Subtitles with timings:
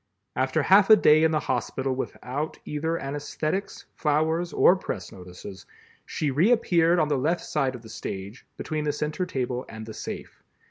[0.35, 5.67] After half a day in the hospital without either anesthetics, flowers or press notices,
[6.07, 9.93] she reappeared on the left side of the stage, between the center table and the
[9.93, 10.41] safe.